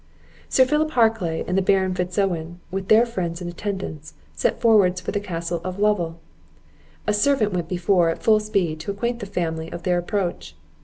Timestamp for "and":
1.47-1.55, 3.39-3.47